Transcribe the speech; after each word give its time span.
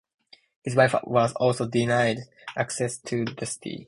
His 0.63 0.75
wife 0.75 0.95
was 1.03 1.31
also 1.33 1.67
denied 1.67 2.21
access 2.57 2.97
to 2.97 3.23
the 3.23 3.45
city. 3.45 3.79